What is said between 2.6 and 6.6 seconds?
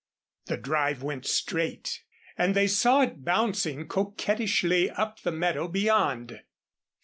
saw it bouncing coquettishly up the meadow beyond.